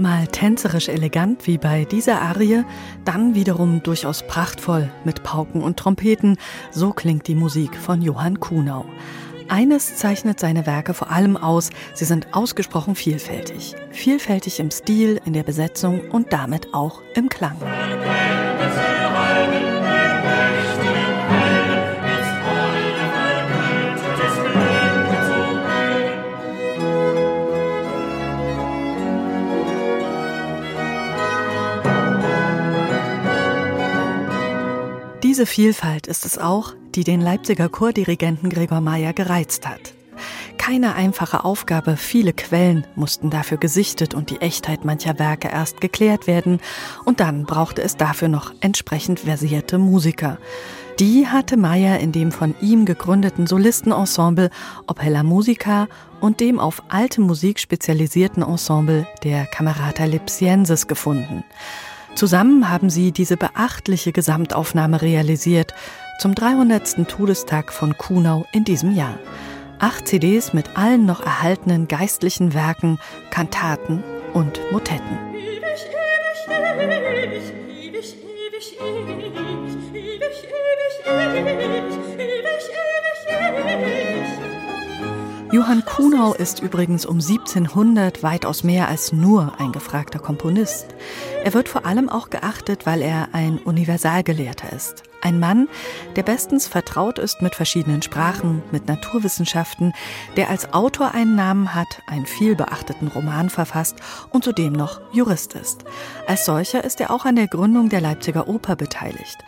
[0.00, 2.64] Mal tänzerisch elegant wie bei dieser Arie,
[3.04, 6.38] dann wiederum durchaus prachtvoll mit Pauken und Trompeten.
[6.70, 8.86] So klingt die Musik von Johann Kuhnau.
[9.50, 13.74] Eines zeichnet seine Werke vor allem aus, sie sind ausgesprochen vielfältig.
[13.90, 17.56] Vielfältig im Stil, in der Besetzung und damit auch im Klang.
[35.30, 39.94] Diese Vielfalt ist es auch, die den Leipziger Chordirigenten Gregor Mayer gereizt hat.
[40.58, 46.26] Keine einfache Aufgabe, viele Quellen mussten dafür gesichtet und die Echtheit mancher Werke erst geklärt
[46.26, 46.58] werden,
[47.04, 50.38] und dann brauchte es dafür noch entsprechend versierte Musiker.
[50.98, 54.50] Die hatte Mayer in dem von ihm gegründeten Solistenensemble
[54.88, 55.86] Opella Musica
[56.20, 61.44] und dem auf alte Musik spezialisierten Ensemble der Camerata Lipsiensis gefunden.
[62.14, 65.74] Zusammen haben sie diese beachtliche Gesamtaufnahme realisiert
[66.20, 67.08] zum 300.
[67.08, 69.18] Todestag von Kuhnau in diesem Jahr.
[69.78, 72.98] Acht CDs mit allen noch erhaltenen geistlichen Werken,
[73.30, 75.18] Kantaten und Motetten.
[75.34, 75.86] Ewig,
[78.52, 78.76] ewig,
[81.80, 81.99] ewig,
[85.52, 90.86] Johann Kuhnau ist übrigens um 1700 weitaus mehr als nur ein gefragter Komponist.
[91.42, 95.09] Er wird vor allem auch geachtet, weil er ein Universalgelehrter ist.
[95.22, 95.68] Ein Mann,
[96.16, 99.92] der bestens vertraut ist mit verschiedenen Sprachen, mit Naturwissenschaften,
[100.36, 103.96] der als Autor einen Namen hat, einen vielbeachteten Roman verfasst
[104.30, 105.84] und zudem noch Jurist ist.
[106.26, 109.38] Als solcher ist er auch an der Gründung der Leipziger Oper beteiligt.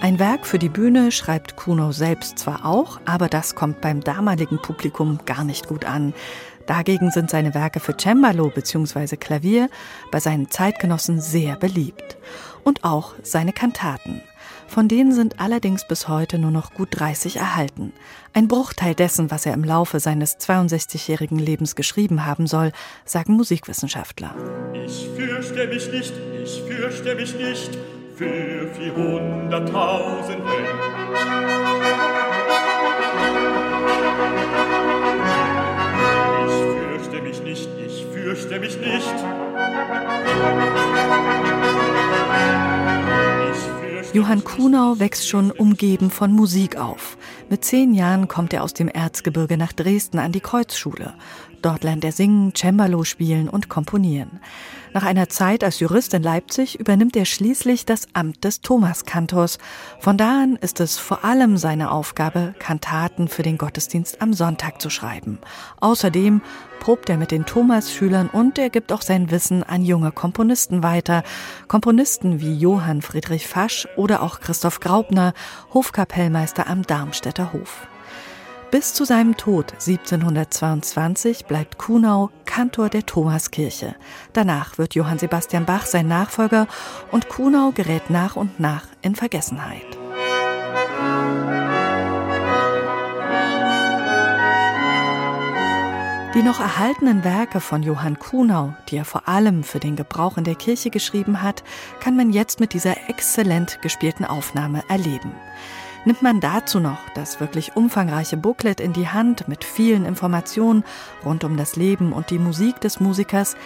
[0.00, 4.60] Ein Werk für die Bühne schreibt Kuno selbst zwar auch, aber das kommt beim damaligen
[4.60, 6.12] Publikum gar nicht gut an.
[6.66, 9.16] Dagegen sind seine Werke für Cembalo bzw.
[9.16, 9.68] Klavier
[10.10, 12.16] bei seinen Zeitgenossen sehr beliebt.
[12.64, 14.22] Und auch seine Kantaten.
[14.66, 17.92] Von denen sind allerdings bis heute nur noch gut 30 erhalten.
[18.32, 22.72] Ein Bruchteil dessen, was er im Laufe seines 62-jährigen Lebens geschrieben haben soll,
[23.04, 24.34] sagen Musikwissenschaftler.
[24.72, 26.12] Ich fürchte mich nicht,
[26.42, 27.78] ich fürchte mich nicht
[28.16, 30.36] für 400.000
[31.14, 31.71] Ich
[44.12, 47.16] Johann Kuhnau wächst schon umgeben von Musik auf.
[47.48, 51.14] Mit zehn Jahren kommt er aus dem Erzgebirge nach Dresden an die Kreuzschule.
[51.62, 54.40] Dort lernt er singen, Cembalo spielen und komponieren.
[54.92, 59.58] Nach einer Zeit als Jurist in Leipzig übernimmt er schließlich das Amt des Thomaskantors.
[60.00, 64.82] Von da an ist es vor allem seine Aufgabe, Kantaten für den Gottesdienst am Sonntag
[64.82, 65.38] zu schreiben.
[65.80, 66.42] Außerdem
[66.80, 71.22] probt er mit den Thomas-Schülern und er gibt auch sein Wissen an junge Komponisten weiter.
[71.68, 75.32] Komponisten wie Johann Friedrich Fasch oder auch Christoph Graupner,
[75.72, 77.86] Hofkapellmeister am Darmstädter Hof.
[78.72, 83.94] Bis zu seinem Tod 1722 bleibt Kuhnau Kantor der Thomaskirche.
[84.32, 86.66] Danach wird Johann Sebastian Bach sein Nachfolger
[87.10, 89.84] und Kuhnau gerät nach und nach in Vergessenheit.
[96.34, 100.44] Die noch erhaltenen Werke von Johann Kuhnau, die er vor allem für den Gebrauch in
[100.44, 101.62] der Kirche geschrieben hat,
[102.00, 105.32] kann man jetzt mit dieser exzellent gespielten Aufnahme erleben.
[106.04, 110.82] Nimmt man dazu noch das wirklich umfangreiche Booklet in die Hand mit vielen Informationen
[111.24, 113.56] rund um das Leben und die Musik des Musikers,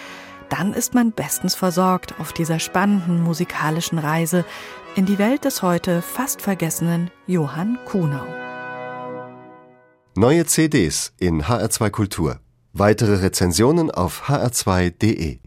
[0.51, 4.45] dann ist man bestens versorgt auf dieser spannenden musikalischen Reise
[4.97, 8.27] in die Welt des heute fast vergessenen Johann Kuhnau.
[10.15, 12.41] Neue CDs in HR2 Kultur.
[12.73, 15.35] Weitere Rezensionen auf hr2.de